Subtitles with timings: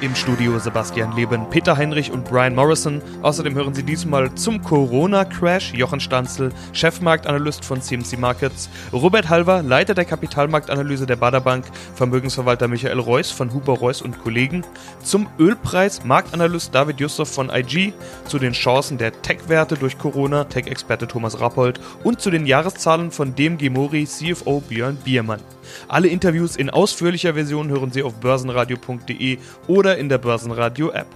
[0.00, 3.02] Im Studio Sebastian Leben, Peter Heinrich und Brian Morrison.
[3.22, 9.94] Außerdem hören Sie diesmal zum Corona-Crash Jochen Stanzel, Chefmarktanalyst von CMC Markets, Robert Halver, Leiter
[9.94, 11.64] der Kapitalmarktanalyse der Baderbank,
[11.96, 14.62] Vermögensverwalter Michael Reuss von Huber Reuss und Kollegen,
[15.02, 17.92] zum Ölpreis Marktanalyst David Jussof von IG,
[18.28, 23.34] zu den Chancen der Tech-Werte durch Corona, Tech-Experte Thomas Rappold und zu den Jahreszahlen von
[23.34, 25.40] DMG Mori CFO Björn Biermann.
[25.88, 31.06] Alle Interviews in ausführlicher Version hören Sie auf börsenradio.de oder in der Börsenradio-App.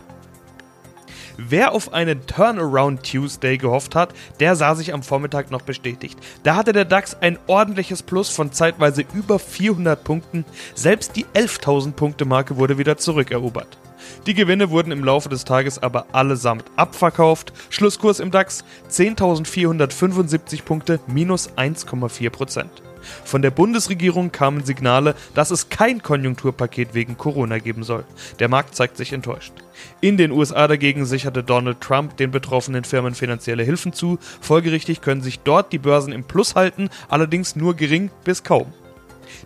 [1.37, 6.19] Wer auf einen Turnaround Tuesday gehofft hat, der sah sich am Vormittag noch bestätigt.
[6.42, 10.45] Da hatte der DAX ein ordentliches Plus von zeitweise über 400 Punkten.
[10.75, 13.78] Selbst die 11.000 Punkte Marke wurde wieder zurückerobert.
[14.27, 17.53] Die Gewinne wurden im Laufe des Tages aber allesamt abverkauft.
[17.70, 22.83] Schlusskurs im DAX 10.475 Punkte, minus 1,4 Prozent.
[23.24, 28.05] Von der Bundesregierung kamen Signale, dass es kein Konjunkturpaket wegen Corona geben soll.
[28.39, 29.53] Der Markt zeigt sich enttäuscht.
[30.00, 34.19] In den USA dagegen sicherte Donald Trump den betroffenen Firmen finanzielle Hilfen zu.
[34.41, 38.72] Folgerichtig können sich dort die Börsen im Plus halten, allerdings nur gering bis kaum.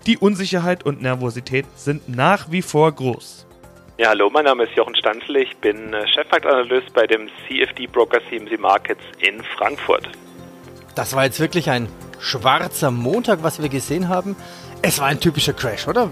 [0.06, 3.46] Die Unsicherheit und Nervosität sind nach wie vor groß.
[3.98, 8.20] Ja, hallo, mein Name ist Jochen Stanzel, ich bin äh, Chefmarktanalyst bei dem CFD Broker
[8.28, 10.06] CMC Markets in Frankfurt.
[10.96, 14.34] Das war jetzt wirklich ein schwarzer Montag, was wir gesehen haben.
[14.80, 16.10] Es war ein typischer Crash, oder?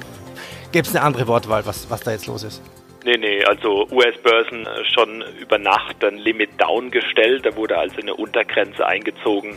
[0.72, 2.62] Gäbe es eine andere Wortwahl, was, was da jetzt los ist?
[3.02, 7.46] Nee, nee, also US-Börsen äh, schon über Nacht ein Limit down gestellt.
[7.46, 9.56] Da wurde also eine Untergrenze eingezogen.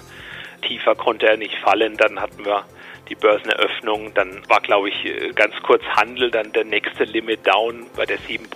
[0.61, 1.97] Tiefer konnte er nicht fallen.
[1.97, 2.63] Dann hatten wir
[3.09, 4.13] die Börseneröffnung.
[4.13, 6.31] Dann war, glaube ich, äh, ganz kurz Handel.
[6.31, 8.47] Dann der nächste Limit down bei der 7%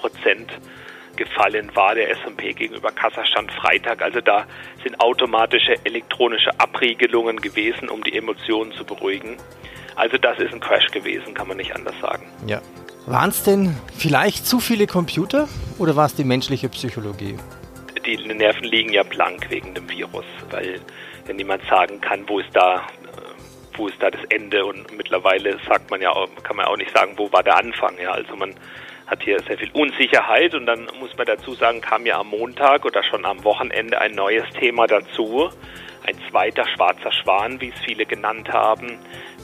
[1.16, 4.02] gefallen war der S&P gegenüber Kasachstand Freitag.
[4.02, 4.46] Also da
[4.84, 9.38] sind automatische elektronische Abriegelungen gewesen, um die Emotionen zu beruhigen.
[9.96, 12.26] Also das ist ein Crash gewesen, kann man nicht anders sagen.
[12.48, 12.62] Ja.
[13.08, 15.48] Waren es denn vielleicht zu viele Computer
[15.80, 17.36] oder war es die menschliche Psychologie?
[18.06, 20.80] Die Nerven liegen ja blank wegen dem Virus, weil
[21.26, 22.88] wenn niemand sagen kann, wo ist da
[23.78, 27.14] wo ist da das Ende und mittlerweile sagt man ja kann man auch nicht sagen,
[27.18, 28.54] wo war der Anfang, ja, also man
[29.12, 32.86] hat hier sehr viel Unsicherheit und dann muss man dazu sagen, kam ja am Montag
[32.86, 35.50] oder schon am Wochenende ein neues Thema dazu.
[36.04, 38.98] Ein zweiter schwarzer Schwan, wie es viele genannt haben.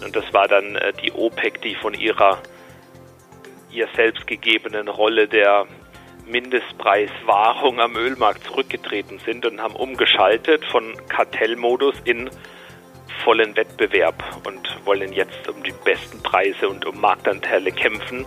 [0.03, 2.41] Und das war dann äh, die OPEC, die von ihrer
[3.69, 5.67] ihr selbst gegebenen Rolle der
[6.25, 12.29] Mindestpreiswahrung am Ölmarkt zurückgetreten sind und haben umgeschaltet von Kartellmodus in
[13.25, 18.25] vollen Wettbewerb und wollen jetzt um die besten Preise und um Marktanteile kämpfen.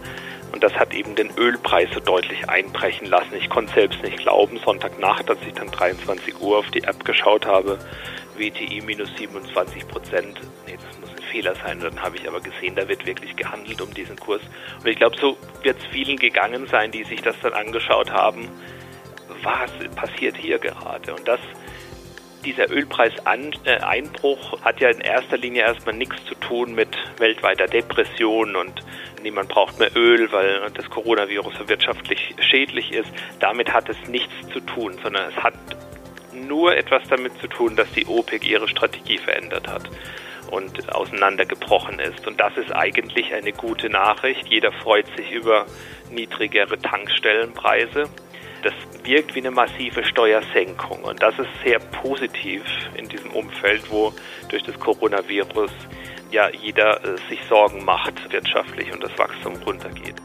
[0.52, 3.34] Und das hat eben den Ölpreis so deutlich einbrechen lassen.
[3.38, 7.46] Ich konnte selbst nicht glauben, Sonntagnacht, als ich dann 23 Uhr auf die App geschaut
[7.46, 7.78] habe,
[8.36, 10.40] WTI minus 27 Prozent.
[10.66, 11.78] Nee, das muss ein Fehler sein.
[11.80, 14.42] Dann habe ich aber gesehen, da wird wirklich gehandelt um diesen Kurs.
[14.80, 18.48] Und ich glaube, so wird es vielen gegangen sein, die sich das dann angeschaut haben.
[19.42, 21.14] Was passiert hier gerade?
[21.14, 21.40] Und das
[22.44, 28.80] dieser Ölpreiseinbruch hat ja in erster Linie erstmal nichts zu tun mit weltweiter Depression und
[29.22, 33.10] niemand braucht mehr Öl, weil das Coronavirus wirtschaftlich schädlich ist.
[33.38, 35.54] Damit hat es nichts zu tun, sondern es hat
[36.32, 39.88] nur etwas damit zu tun, dass die OPEC ihre Strategie verändert hat
[40.50, 42.26] und auseinandergebrochen ist.
[42.26, 44.46] Und das ist eigentlich eine gute Nachricht.
[44.48, 45.66] Jeder freut sich über
[46.10, 48.04] niedrigere Tankstellenpreise.
[48.62, 52.62] Das wirkt wie eine massive Steuersenkung und das ist sehr positiv
[52.94, 54.12] in diesem Umfeld, wo
[54.50, 55.70] durch das Coronavirus
[56.30, 60.16] ja jeder äh, sich Sorgen macht wirtschaftlich und das Wachstum runtergeht.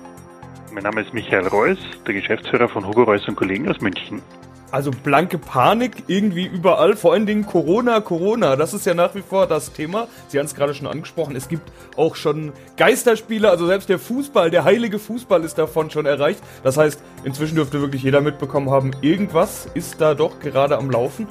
[0.71, 4.21] Mein Name ist Michael Reuss, der Geschäftsführer von Hugo Reuss und Kollegen aus München.
[4.71, 9.21] Also blanke Panik irgendwie überall, vor allen Dingen Corona, Corona, das ist ja nach wie
[9.21, 10.07] vor das Thema.
[10.27, 14.51] Sie haben es gerade schon angesprochen, es gibt auch schon Geisterspiele, also selbst der Fußball,
[14.51, 16.41] der heilige Fußball ist davon schon erreicht.
[16.63, 21.27] Das heißt, inzwischen dürfte wirklich jeder mitbekommen haben, irgendwas ist da doch gerade am Laufen.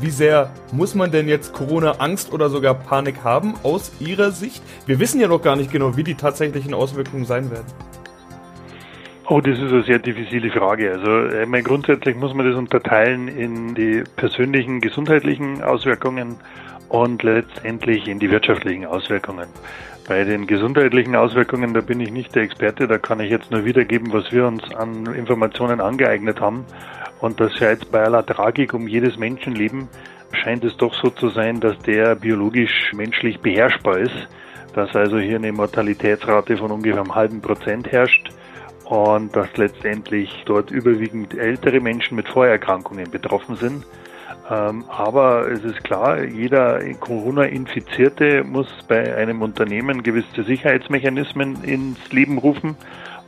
[0.00, 4.62] Wie sehr muss man denn jetzt Corona-Angst oder sogar Panik haben aus Ihrer Sicht?
[4.86, 7.66] Wir wissen ja noch gar nicht genau, wie die tatsächlichen Auswirkungen sein werden.
[9.26, 10.92] Oh, das ist eine sehr diffizile Frage.
[10.92, 16.36] Also, ich meine, grundsätzlich muss man das unterteilen in die persönlichen gesundheitlichen Auswirkungen
[16.88, 19.48] und letztendlich in die wirtschaftlichen Auswirkungen.
[20.06, 23.64] Bei den gesundheitlichen Auswirkungen, da bin ich nicht der Experte, da kann ich jetzt nur
[23.64, 26.64] wiedergeben, was wir uns an Informationen angeeignet haben.
[27.20, 29.88] Und das ja jetzt bei aller Tragik um jedes Menschenleben
[30.32, 34.28] scheint es doch so zu sein, dass der biologisch menschlich beherrschbar ist,
[34.74, 38.30] dass also hier eine Mortalitätsrate von ungefähr einem halben Prozent herrscht
[38.84, 43.84] und dass letztendlich dort überwiegend ältere Menschen mit Vorerkrankungen betroffen sind.
[44.50, 52.38] Ähm, aber es ist klar, jeder Corona-Infizierte muss bei einem Unternehmen gewisse Sicherheitsmechanismen ins Leben
[52.38, 52.76] rufen.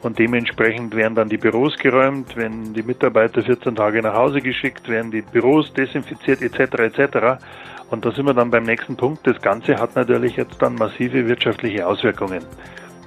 [0.02, 4.88] Und dementsprechend werden dann die Büros geräumt, werden die Mitarbeiter 14 Tage nach Hause geschickt,
[4.88, 6.98] werden die Büros desinfiziert etc.
[6.98, 7.42] etc.
[7.90, 9.26] Und da sind wir dann beim nächsten Punkt.
[9.26, 12.42] Das Ganze hat natürlich jetzt dann massive wirtschaftliche Auswirkungen.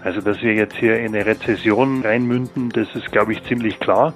[0.04, 4.14] Also dass wir jetzt hier in eine Rezession reinmünden, das ist, glaube ich, ziemlich klar.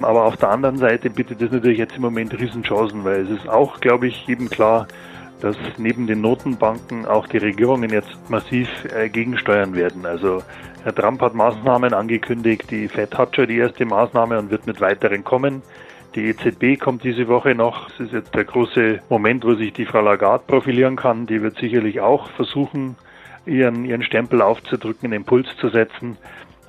[0.00, 3.48] Aber auf der anderen Seite bietet das natürlich jetzt im Moment Riesenchancen, weil es ist
[3.48, 4.88] auch, glaube ich, jedem klar,
[5.42, 10.06] dass neben den Notenbanken auch die Regierungen jetzt massiv äh, gegensteuern werden.
[10.06, 10.42] Also
[10.84, 14.80] Herr Trump hat Maßnahmen angekündigt, die Fed hat schon die erste Maßnahme und wird mit
[14.80, 15.62] weiteren kommen.
[16.14, 17.88] Die EZB kommt diese Woche noch.
[17.90, 21.26] Es ist jetzt der große Moment, wo sich die Frau Lagarde profilieren kann.
[21.26, 22.96] Die wird sicherlich auch versuchen,
[23.46, 26.18] ihren, ihren Stempel aufzudrücken, einen Impuls zu setzen.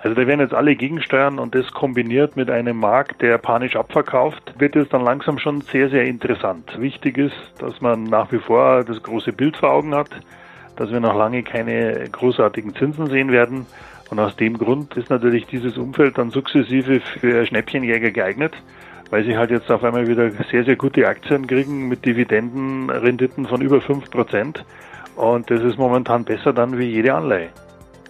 [0.03, 4.53] Also da werden jetzt alle gegensteuern und das kombiniert mit einem Markt, der panisch abverkauft,
[4.57, 6.77] wird es dann langsam schon sehr, sehr interessant.
[6.77, 10.09] Wichtig ist, dass man nach wie vor das große Bild vor Augen hat,
[10.75, 13.65] dass wir noch lange keine großartigen Zinsen sehen werden.
[14.09, 18.53] Und aus dem Grund ist natürlich dieses Umfeld dann sukzessive für Schnäppchenjäger geeignet,
[19.09, 23.61] weil sie halt jetzt auf einmal wieder sehr, sehr gute Aktien kriegen mit Dividendenrenditen von
[23.61, 24.65] über 5 Prozent.
[25.15, 27.51] Und das ist momentan besser dann wie jede Anleihe.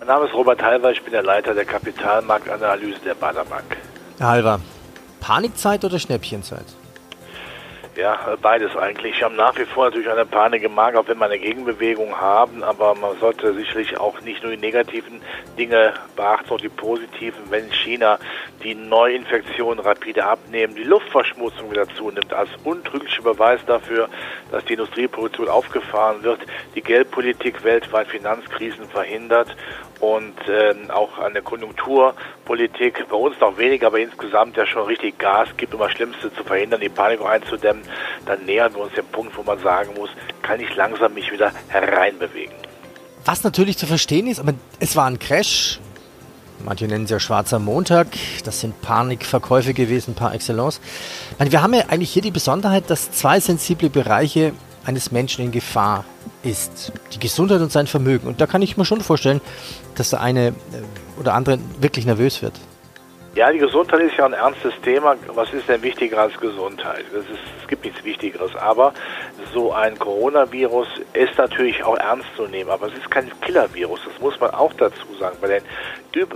[0.06, 3.78] Mein Name ist Robert Halver, ich bin der Leiter der Kapitalmarktanalyse der Bader Bank.
[4.18, 4.60] Herr Halver,
[5.22, 6.66] Panikzeit oder Schnäppchenzeit?
[7.96, 9.18] Ja, beides eigentlich.
[9.18, 12.20] Wir haben nach wie vor natürlich eine Panik im Markt, auch wenn wir eine Gegenbewegung
[12.20, 15.22] haben, aber man sollte sicherlich auch nicht nur die negativen
[15.60, 17.40] Dinge beachten, sondern die positiven.
[17.52, 18.18] Wenn China
[18.64, 24.10] die Neuinfektionen rapide abnehmen, die Luftverschmutzung wieder zunimmt, als untrüglicher Beweis dafür,
[24.52, 26.40] dass die Industrieproduktion aufgefahren wird,
[26.74, 29.56] die Geldpolitik weltweit Finanzkrisen verhindert
[30.04, 35.48] und äh, auch eine Konjunkturpolitik bei uns noch weniger, aber insgesamt ja schon richtig Gas
[35.56, 37.84] gibt, um das Schlimmste zu verhindern, die Panik einzudämmen,
[38.26, 40.10] dann nähern wir uns dem Punkt, wo man sagen muss,
[40.42, 42.54] kann ich langsam mich wieder hereinbewegen.
[43.24, 45.80] Was natürlich zu verstehen ist, aber es war ein Crash.
[46.66, 48.08] Manche nennen es ja schwarzer Montag.
[48.44, 50.82] Das sind Panikverkäufe gewesen par excellence.
[51.40, 54.52] wir haben ja eigentlich hier die Besonderheit, dass zwei sensible Bereiche
[54.86, 56.04] eines Menschen in Gefahr
[56.44, 56.92] ist.
[57.14, 58.28] Die Gesundheit und sein Vermögen.
[58.28, 59.42] Und da kann ich mir schon vorstellen,
[59.96, 60.54] dass der eine äh,
[61.20, 62.54] oder andere wirklich nervös wird.
[63.36, 65.16] Ja, die Gesundheit ist ja ein ernstes Thema.
[65.34, 67.04] Was ist denn wichtiger als Gesundheit?
[67.14, 67.26] Ist,
[67.62, 68.56] es gibt nichts Wichtigeres.
[68.56, 68.94] Aber
[69.54, 72.70] so ein Coronavirus ist natürlich auch ernst zu nehmen.
[72.70, 74.02] Aber es ist kein Killer-Virus.
[74.06, 75.38] Das muss man auch dazu sagen.
[75.42, 75.64] Bei den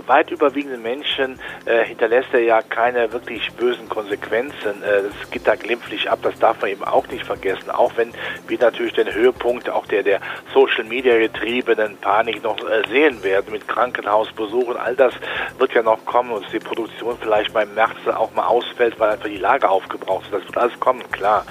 [0.06, 4.82] weit überwiegenden Menschen äh, hinterlässt er ja keine wirklich bösen Konsequenzen.
[4.82, 6.20] Äh, das geht da glimpflich ab.
[6.22, 7.70] Das darf man eben auch nicht vergessen.
[7.70, 8.12] Auch wenn
[8.46, 10.20] wir natürlich den Höhepunkt auch der, der
[10.52, 14.76] Social Media getriebenen Panik noch äh, sehen werden mit Krankenhausbesuchen.
[14.76, 15.14] All das
[15.58, 19.28] wird ja noch kommen und die Produktion vielleicht beim März auch mal ausfällt, weil einfach
[19.28, 20.32] die Lage aufgebraucht ist.
[20.32, 21.44] Das wird alles kommen, klar.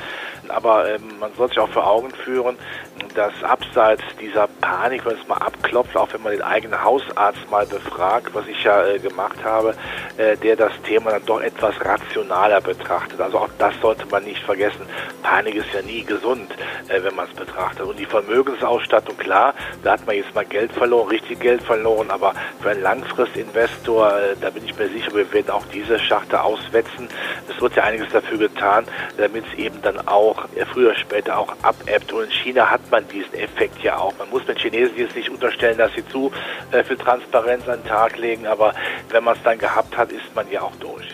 [0.51, 2.57] Aber ähm, man soll sich auch vor Augen führen,
[3.15, 7.65] dass abseits dieser Panik, wenn es mal abklopft, auch wenn man den eigenen Hausarzt mal
[7.65, 9.75] befragt, was ich ja äh, gemacht habe,
[10.17, 13.19] äh, der das Thema dann doch etwas rationaler betrachtet.
[13.19, 14.85] Also auch das sollte man nicht vergessen.
[15.23, 16.51] Panik ist ja nie gesund,
[16.87, 17.85] äh, wenn man es betrachtet.
[17.85, 19.53] Und die Vermögensausstattung, klar,
[19.83, 24.35] da hat man jetzt mal Geld verloren, richtig Geld verloren, aber für einen Langfristinvestor, äh,
[24.39, 27.09] da bin ich mir sicher, wir werden auch diese Schachte auswetzen.
[27.49, 28.85] Es wird ja einiges dafür getan,
[29.17, 32.11] damit es eben dann auch äh, früher später auch abebbt.
[32.13, 34.13] Und in China hat man diesen Effekt ja auch.
[34.17, 36.31] Man muss den Chinesen jetzt nicht unterstellen, dass sie zu
[36.71, 38.73] äh, viel Transparenz an den Tag legen, aber
[39.09, 41.07] wenn man es dann gehabt hat, ist man ja auch durch.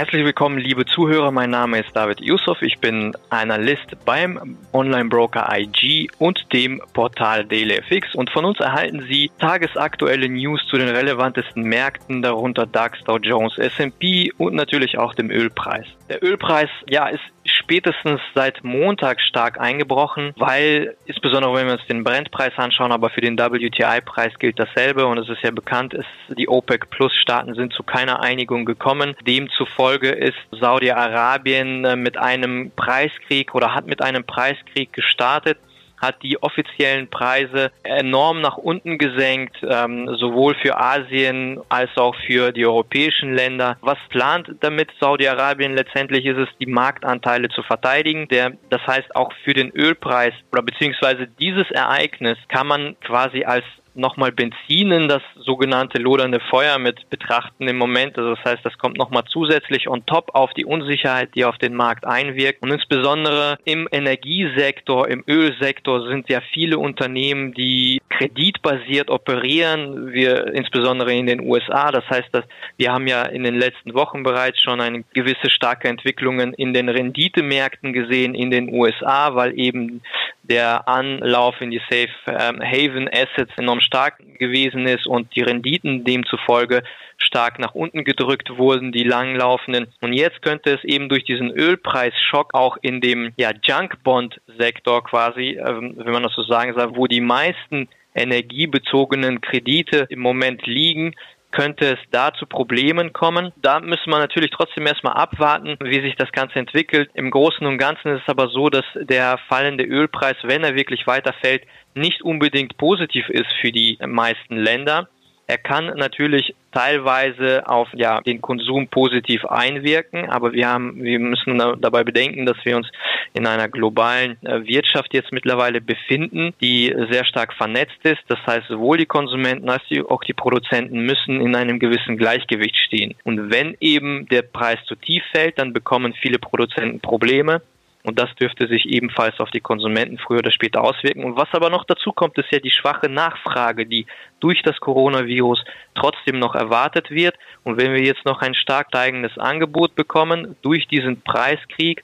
[0.00, 1.30] Herzlich willkommen, liebe Zuhörer.
[1.30, 2.62] Mein Name ist David Yusuf.
[2.62, 8.14] Ich bin Analyst beim Online-Broker IG und dem Portal DailyFX.
[8.14, 13.58] Und von uns erhalten Sie tagesaktuelle News zu den relevantesten Märkten, darunter DAX, Dow Jones,
[13.58, 15.84] S&P und natürlich auch dem Ölpreis.
[16.08, 22.04] Der Ölpreis, ja, ist spätestens seit Montag stark eingebrochen, weil insbesondere wenn wir uns den
[22.04, 26.48] Brentpreis anschauen, aber für den WTI-Preis gilt dasselbe und es ist ja bekannt, ist, die
[26.48, 29.14] OPEC Plus Staaten sind zu keiner Einigung gekommen.
[29.26, 35.58] Demzufolge ist Saudi-Arabien äh, mit einem Preiskrieg oder hat mit einem Preiskrieg gestartet
[36.00, 42.52] hat die offiziellen Preise enorm nach unten gesenkt, ähm, sowohl für Asien als auch für
[42.52, 43.76] die europäischen Länder.
[43.82, 45.74] Was plant damit Saudi-Arabien?
[45.74, 48.28] Letztendlich ist es, die Marktanteile zu verteidigen.
[48.28, 53.64] Der, das heißt, auch für den Ölpreis oder beziehungsweise dieses Ereignis kann man quasi als
[53.94, 58.16] nochmal Benzin in das sogenannte lodernde Feuer mit betrachten im Moment.
[58.18, 61.74] Also das heißt, das kommt nochmal zusätzlich on top auf die Unsicherheit, die auf den
[61.74, 62.62] Markt einwirkt.
[62.62, 71.12] Und insbesondere im Energiesektor, im Ölsektor sind ja viele Unternehmen, die kreditbasiert operieren, wir insbesondere
[71.12, 71.90] in den USA.
[71.90, 72.44] Das heißt, dass
[72.76, 76.88] wir haben ja in den letzten Wochen bereits schon eine gewisse starke Entwicklungen in den
[76.88, 80.02] Renditemärkten gesehen in den USA, weil eben
[80.42, 86.04] der Anlauf in die Safe ähm, Haven Assets enorm stark gewesen ist und die Renditen
[86.04, 86.82] demzufolge
[87.18, 89.86] stark nach unten gedrückt wurden, die langlaufenden.
[90.00, 95.94] Und jetzt könnte es eben durch diesen Ölpreisschock auch in dem ja, Junk-Bond-Sektor quasi, ähm,
[95.96, 101.14] wenn man das so sagen soll, wo die meisten energiebezogenen Kredite im Moment liegen,
[101.50, 103.52] könnte es da zu Problemen kommen.
[103.56, 107.10] Da müssen wir natürlich trotzdem erstmal abwarten, wie sich das Ganze entwickelt.
[107.14, 111.06] Im Großen und Ganzen ist es aber so, dass der fallende Ölpreis, wenn er wirklich
[111.06, 111.64] weiterfällt,
[111.94, 115.08] nicht unbedingt positiv ist für die meisten Länder.
[115.46, 121.58] Er kann natürlich teilweise auf ja, den Konsum positiv einwirken, aber wir haben, wir müssen
[121.58, 122.88] dabei bedenken, dass wir uns
[123.32, 128.20] in einer globalen äh, Wirtschaft jetzt mittlerweile befinden, die sehr stark vernetzt ist.
[128.28, 133.14] Das heißt, sowohl die Konsumenten als auch die Produzenten müssen in einem gewissen Gleichgewicht stehen.
[133.24, 137.62] Und wenn eben der Preis zu tief fällt, dann bekommen viele Produzenten Probleme.
[138.02, 141.24] Und das dürfte sich ebenfalls auf die Konsumenten früher oder später auswirken.
[141.24, 144.06] Und was aber noch dazu kommt, ist ja die schwache Nachfrage, die
[144.40, 145.62] durch das Coronavirus
[145.94, 147.36] trotzdem noch erwartet wird.
[147.62, 152.02] Und wenn wir jetzt noch ein stark steigendes Angebot bekommen durch diesen Preiskrieg,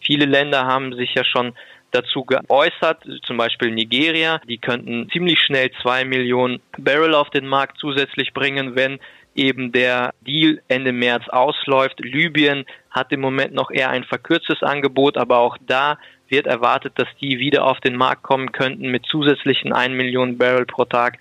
[0.00, 1.54] viele Länder haben sich ja schon
[1.90, 7.78] dazu geäußert, zum Beispiel Nigeria, die könnten ziemlich schnell zwei Millionen Barrel auf den Markt
[7.78, 9.00] zusätzlich bringen, wenn
[9.38, 12.00] eben der Deal Ende März ausläuft.
[12.00, 17.08] Libyen hat im Moment noch eher ein verkürztes Angebot, aber auch da wird erwartet, dass
[17.20, 21.18] die wieder auf den Markt kommen könnten mit zusätzlichen 1 Million Barrel pro Tag.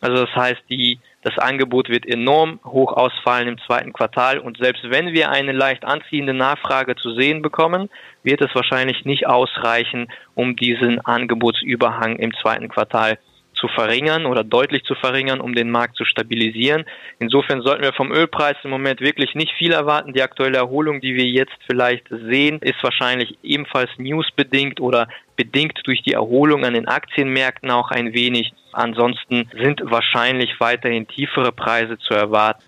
[0.00, 4.88] Also das heißt, die, das Angebot wird enorm hoch ausfallen im zweiten Quartal und selbst
[4.90, 7.90] wenn wir eine leicht anziehende Nachfrage zu sehen bekommen,
[8.22, 13.18] wird es wahrscheinlich nicht ausreichen, um diesen Angebotsüberhang im zweiten Quartal
[13.58, 16.84] zu verringern oder deutlich zu verringern, um den Markt zu stabilisieren.
[17.18, 20.12] Insofern sollten wir vom Ölpreis im Moment wirklich nicht viel erwarten.
[20.12, 26.02] Die aktuelle Erholung, die wir jetzt vielleicht sehen, ist wahrscheinlich ebenfalls newsbedingt oder bedingt durch
[26.02, 28.52] die Erholung an den Aktienmärkten auch ein wenig.
[28.72, 32.62] Ansonsten sind wahrscheinlich weiterhin tiefere Preise zu erwarten.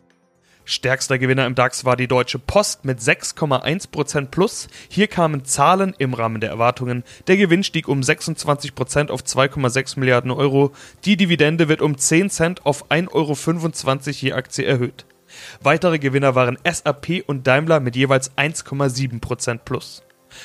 [0.64, 4.68] Stärkster Gewinner im DAX war die Deutsche Post mit 6,1% plus.
[4.88, 7.02] Hier kamen Zahlen im Rahmen der Erwartungen.
[7.26, 10.72] Der Gewinn stieg um 26% auf 2,6 Milliarden Euro.
[11.04, 13.34] Die Dividende wird um 10 Cent auf 1,25 Euro
[14.12, 15.06] je Aktie erhöht.
[15.62, 20.02] Weitere Gewinner waren SAP und Daimler mit jeweils 1,7% plus.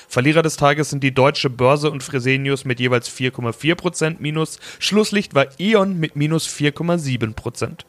[0.07, 4.59] Verlierer des Tages sind die Deutsche Börse und Fresenius mit jeweils 4,4% minus.
[4.79, 7.85] Schlusslicht war E.ON mit minus 4,7%.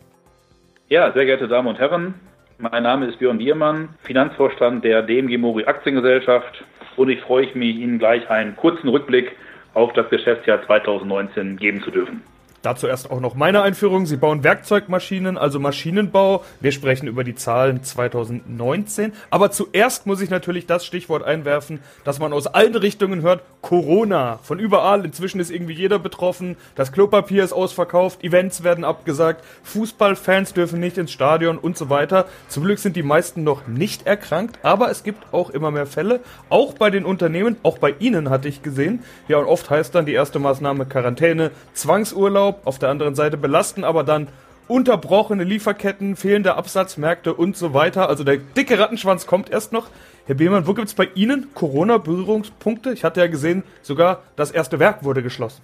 [0.89, 2.15] Ja, sehr geehrte Damen und Herren,
[2.59, 6.65] mein Name ist Björn Biermann, Finanzvorstand der DMG Mori Aktiengesellschaft
[6.95, 9.33] und ich freue mich, Ihnen gleich einen kurzen Rückblick
[9.75, 12.23] auf das Geschäftsjahr 2019 geben zu dürfen.
[12.67, 14.07] Dazu erst auch noch meine Einführung.
[14.07, 16.43] Sie bauen Werkzeugmaschinen, also Maschinenbau.
[16.59, 19.13] Wir sprechen über die Zahlen 2019.
[19.31, 24.41] Aber zuerst muss ich natürlich das Stichwort einwerfen, dass man aus allen Richtungen hört, Corona.
[24.43, 25.05] Von überall.
[25.05, 26.57] Inzwischen ist irgendwie jeder betroffen.
[26.75, 28.25] Das Klopapier ist ausverkauft.
[28.25, 29.45] Events werden abgesagt.
[29.63, 32.27] Fußballfans dürfen nicht ins Stadion und so weiter.
[32.49, 34.59] Zum Glück sind die meisten noch nicht erkrankt.
[34.65, 36.19] Aber es gibt auch immer mehr Fälle.
[36.49, 37.59] Auch bei den Unternehmen.
[37.63, 39.05] Auch bei Ihnen hatte ich gesehen.
[39.29, 43.85] Ja, und oft heißt dann die erste Maßnahme Quarantäne, Zwangsurlaub auf der anderen Seite belasten
[43.85, 44.29] aber dann
[44.69, 48.09] unterbrochene Lieferketten, fehlende Absatzmärkte und so weiter.
[48.09, 49.89] Also der dicke Rattenschwanz kommt erst noch.
[50.27, 52.93] Herr Behmann, wo gibt es bei Ihnen Corona-Berührungspunkte?
[52.93, 55.63] Ich hatte ja gesehen, sogar das erste Werk wurde geschlossen.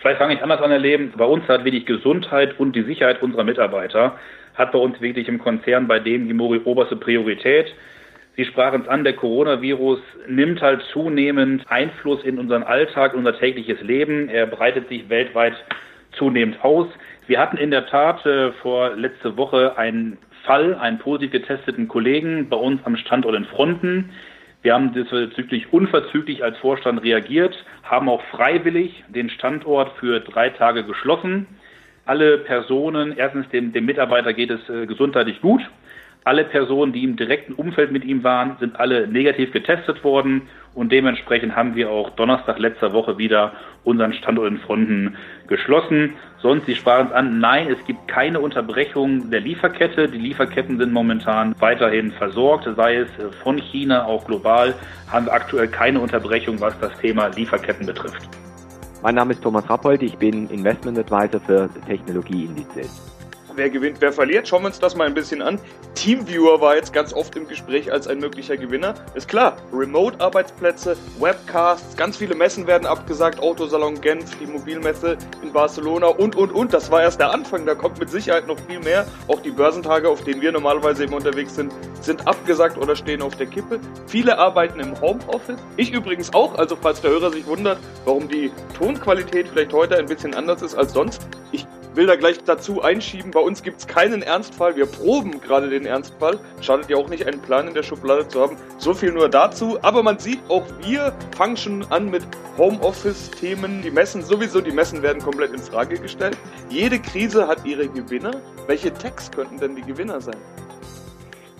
[0.00, 1.12] Vielleicht fange ich anders an erleben.
[1.16, 4.18] Bei uns hat wirklich Gesundheit und die Sicherheit unserer Mitarbeiter
[4.54, 7.72] hat bei uns wirklich im Konzern bei dem die oberste Priorität.
[8.36, 13.80] Sie sprachen es an, der Coronavirus nimmt halt zunehmend Einfluss in unseren Alltag, unser tägliches
[13.82, 14.28] Leben.
[14.28, 15.54] Er breitet sich weltweit
[16.12, 16.88] zunehmend aus.
[17.26, 22.48] Wir hatten in der Tat äh, vor letzte Woche einen Fall, einen positiv getesteten Kollegen
[22.48, 24.10] bei uns am Standort in Fronten.
[24.62, 30.84] Wir haben diesbezüglich unverzüglich als Vorstand reagiert, haben auch freiwillig den Standort für drei Tage
[30.84, 31.46] geschlossen.
[32.04, 35.62] Alle Personen, erstens dem, dem Mitarbeiter geht es äh, gesundheitlich gut
[36.24, 40.42] alle Personen, die im direkten Umfeld mit ihm waren, sind alle negativ getestet worden
[40.74, 43.52] und dementsprechend haben wir auch Donnerstag letzter Woche wieder
[43.84, 45.16] unseren Standort in Fronten
[45.48, 46.14] geschlossen.
[46.38, 50.08] Sonst, Sie sparen es an, nein, es gibt keine Unterbrechung der Lieferkette.
[50.08, 53.08] Die Lieferketten sind momentan weiterhin versorgt, sei es
[53.42, 54.74] von China, auch global,
[55.10, 58.28] haben wir aktuell keine Unterbrechung, was das Thema Lieferketten betrifft.
[59.02, 63.11] Mein Name ist Thomas Rappold, ich bin Investment Advisor für Technologieindizes.
[63.56, 64.48] Wer gewinnt, wer verliert.
[64.48, 65.58] Schauen wir uns das mal ein bisschen an.
[65.94, 68.94] Teamviewer war jetzt ganz oft im Gespräch als ein möglicher Gewinner.
[69.14, 76.08] Ist klar, Remote-Arbeitsplätze, Webcasts, ganz viele Messen werden abgesagt, Autosalon Genf, die Mobilmesse in Barcelona
[76.08, 76.72] und, und, und.
[76.72, 79.06] Das war erst der Anfang, da kommt mit Sicherheit noch viel mehr.
[79.28, 83.36] Auch die Börsentage, auf denen wir normalerweise eben unterwegs sind, sind abgesagt oder stehen auf
[83.36, 83.78] der Kippe.
[84.06, 85.58] Viele arbeiten im Homeoffice.
[85.76, 90.06] Ich übrigens auch, also falls der Hörer sich wundert, warum die Tonqualität vielleicht heute ein
[90.06, 91.26] bisschen anders ist als sonst.
[91.52, 94.76] Ich will da gleich dazu einschieben, bei uns gibt es keinen Ernstfall.
[94.76, 96.38] Wir proben gerade den Ernstfall.
[96.60, 98.56] Schadet ja auch nicht, einen Plan in der Schublade zu haben.
[98.78, 99.78] So viel nur dazu.
[99.82, 102.22] Aber man sieht, auch wir fangen schon an mit
[102.58, 103.82] Homeoffice-Themen.
[103.82, 106.36] Die Messen sowieso, die Messen werden komplett in Frage gestellt.
[106.68, 108.32] Jede Krise hat ihre Gewinner.
[108.66, 110.36] Welche Tags könnten denn die Gewinner sein?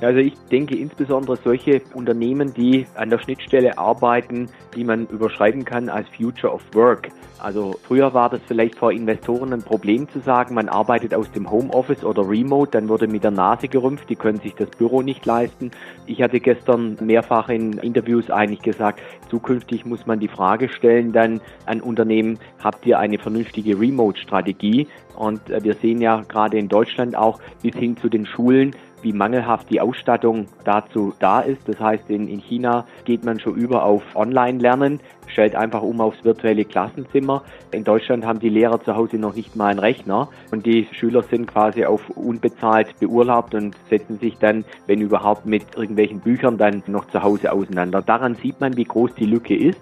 [0.03, 5.89] Also ich denke insbesondere solche Unternehmen, die an der Schnittstelle arbeiten, die man überschreiben kann
[5.89, 7.09] als Future of Work.
[7.39, 11.51] Also früher war das vielleicht vor Investoren ein Problem zu sagen, man arbeitet aus dem
[11.51, 15.25] Homeoffice oder Remote, dann wurde mit der Nase gerümpft, die können sich das Büro nicht
[15.27, 15.71] leisten.
[16.07, 21.41] Ich hatte gestern mehrfach in Interviews eigentlich gesagt, zukünftig muss man die Frage stellen dann
[21.67, 24.87] an Unternehmen, habt ihr eine vernünftige Remote-Strategie?
[25.17, 29.13] Und äh, wir sehen ja gerade in Deutschland auch bis hin zu den Schulen, wie
[29.13, 31.69] mangelhaft die Ausstattung dazu da ist.
[31.69, 36.25] Das heißt, in, in China geht man schon über auf Online-Lernen, stellt einfach um aufs
[36.25, 37.43] virtuelle Klassenzimmer.
[37.73, 41.23] In Deutschland haben die Lehrer zu Hause noch nicht mal einen Rechner und die Schüler
[41.23, 46.83] sind quasi auf unbezahlt beurlaubt und setzen sich dann, wenn überhaupt, mit irgendwelchen Büchern dann
[46.87, 48.03] noch zu Hause auseinander.
[48.03, 49.81] Daran sieht man, wie groß die Lücke ist.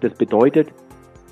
[0.00, 0.68] Das bedeutet,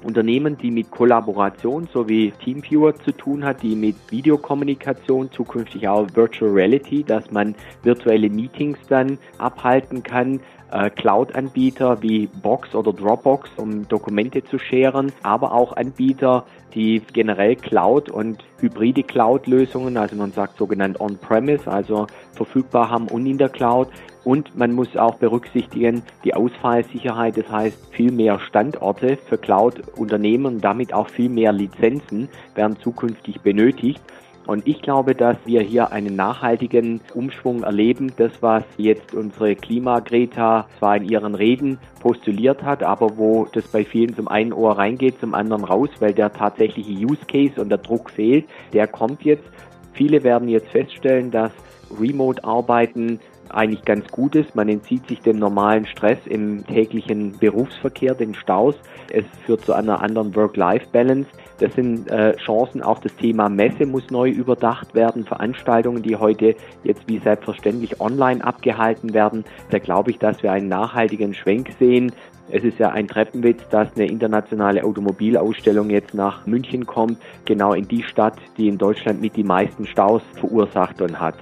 [0.02, 6.50] Unternehmen, die mit Kollaboration sowie Teamviewer zu tun hat, die mit Videokommunikation, zukünftig auch Virtual
[6.50, 10.40] Reality, dass man virtuelle Meetings dann abhalten kann,
[10.71, 17.57] äh, Cloud-Anbieter wie Box oder Dropbox, um Dokumente zu scheren, aber auch Anbieter, die generell
[17.57, 23.49] Cloud und hybride Cloud-Lösungen, also man sagt sogenannt On-Premise, also verfügbar haben und in der
[23.49, 23.88] Cloud.
[24.25, 30.61] Und man muss auch berücksichtigen die Ausfallsicherheit, das heißt viel mehr Standorte für Cloud-Unternehmen und
[30.61, 34.03] damit auch viel mehr Lizenzen werden zukünftig benötigt.
[34.49, 38.14] Und ich glaube, dass wir hier einen nachhaltigen Umschwung erleben.
[38.17, 43.85] Das, was jetzt unsere Klimagreta zwar in ihren Reden postuliert hat, aber wo das bei
[43.85, 47.76] vielen zum einen Ohr reingeht, zum anderen raus, weil der tatsächliche Use Case und der
[47.76, 49.45] Druck fehlt, der kommt jetzt.
[49.93, 51.52] Viele werden jetzt feststellen, dass
[52.00, 54.54] Remote-Arbeiten eigentlich ganz gut ist.
[54.54, 58.76] Man entzieht sich dem normalen Stress im täglichen Berufsverkehr, den Staus.
[59.13, 61.28] Es führt zu einer anderen Work-Life-Balance.
[61.58, 62.82] Das sind äh, Chancen.
[62.82, 65.25] Auch das Thema Messe muss neu überdacht werden.
[65.25, 69.44] Veranstaltungen, die heute jetzt wie selbstverständlich online abgehalten werden.
[69.71, 72.12] Da glaube ich, dass wir einen nachhaltigen Schwenk sehen.
[72.50, 77.86] Es ist ja ein Treppenwitz, dass eine internationale Automobilausstellung jetzt nach München kommt, genau in
[77.86, 81.34] die Stadt, die in Deutschland mit die meisten Staus verursacht und hat.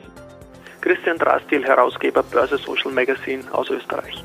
[0.81, 4.25] Christian Drastil, Herausgeber Börse Social Magazine aus Österreich.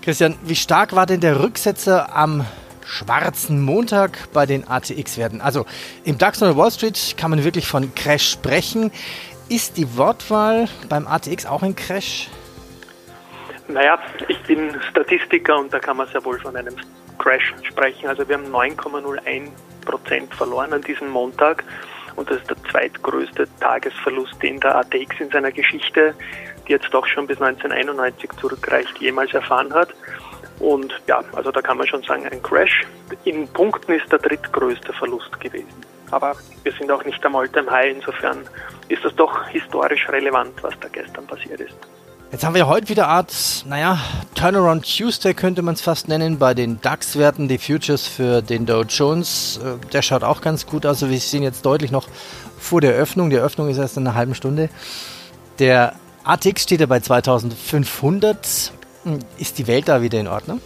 [0.00, 2.44] Christian, wie stark war denn der Rücksetzer am
[2.86, 5.40] schwarzen Montag bei den ATX-Werten?
[5.40, 5.66] Also
[6.04, 8.90] im DAX oder Wall Street kann man wirklich von Crash sprechen.
[9.48, 12.28] Ist die Wortwahl beim ATX auch ein Crash?
[13.68, 16.74] Naja, ich bin Statistiker und da kann man sehr wohl von einem
[17.18, 18.08] Crash sprechen.
[18.08, 19.48] Also wir haben 9,01
[19.84, 21.64] Prozent verloren an diesem Montag
[22.16, 26.14] und das ist der zweitgrößte Tagesverlust, den der ATX in seiner Geschichte,
[26.66, 29.88] die jetzt doch schon bis 1991 zurückreicht, jemals erfahren hat.
[30.62, 32.86] Und ja, also da kann man schon sagen, ein Crash.
[33.24, 35.66] In Punkten ist der drittgrößte Verlust gewesen.
[36.12, 38.46] Aber wir sind auch nicht am All-Time High, insofern
[38.88, 41.74] ist das doch historisch relevant, was da gestern passiert ist.
[42.30, 43.34] Jetzt haben wir heute wieder Art,
[43.66, 43.98] naja,
[44.36, 48.82] Turnaround Tuesday könnte man es fast nennen, bei den DAX-Werten, die Futures für den Dow
[48.82, 49.60] Jones.
[49.62, 51.02] Äh, der schaut auch ganz gut aus.
[51.02, 52.06] Also wir sehen jetzt deutlich noch
[52.58, 53.30] vor der Öffnung.
[53.30, 54.70] Die Öffnung ist erst in einer halben Stunde.
[55.58, 55.94] Der
[56.24, 58.72] ATX steht ja bei 2500.
[59.38, 60.60] Ist die Welt da wieder in Ordnung?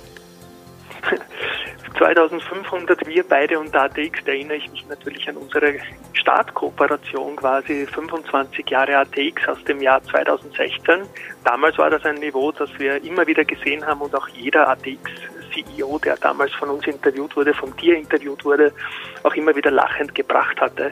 [1.98, 5.76] 2500, wir beide und ATX, da erinnere ich mich natürlich an unsere
[6.12, 11.02] Startkooperation quasi, 25 Jahre ATX aus dem Jahr 2016.
[11.44, 15.98] Damals war das ein Niveau, das wir immer wieder gesehen haben und auch jeder ATX-CEO,
[16.00, 18.72] der damals von uns interviewt wurde, von dir interviewt wurde,
[19.22, 20.90] auch immer wieder lachend gebracht hatte.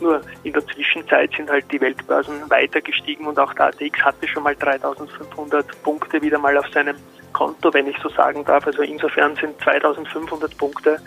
[0.00, 4.26] Nur in der Zwischenzeit sind halt die Weltbörsen weiter gestiegen und auch der ATX hatte
[4.26, 6.96] schon mal 3500 Punkte wieder mal auf seinem
[7.32, 8.66] Konto, wenn ich so sagen darf.
[8.66, 11.00] Also insofern sind 2500 Punkte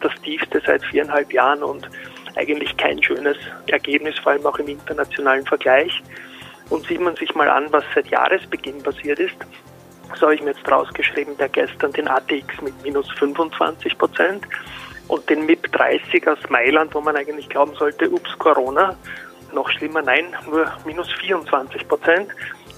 [0.00, 1.88] das tiefste seit viereinhalb Jahren und
[2.36, 6.02] eigentlich kein schönes Ergebnis, vor allem auch im internationalen Vergleich.
[6.68, 9.36] Und sieht man sich mal an, was seit Jahresbeginn passiert ist,
[10.14, 14.44] so habe ich mir jetzt rausgeschrieben, der gestern den ATX mit minus 25 Prozent,
[15.08, 18.96] und den MIP 30 aus Mailand, wo man eigentlich glauben sollte, ups, Corona.
[19.52, 22.30] Noch schlimmer, nein, nur minus 24 Prozent.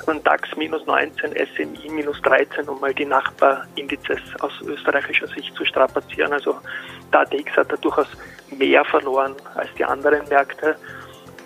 [0.07, 5.65] Und DAX minus 19, SMI minus 13, um mal die Nachbarindizes aus österreichischer Sicht zu
[5.65, 6.33] strapazieren.
[6.33, 6.57] Also
[7.13, 8.09] der ATX hat da durchaus
[8.57, 10.77] mehr verloren als die anderen Märkte.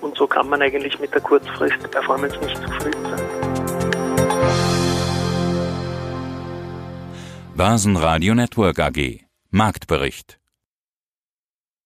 [0.00, 3.52] Und so kann man eigentlich mit der Kurzfrist-Performance nicht zufrieden sein.
[7.54, 10.41] Basen Radio Network AG Marktbericht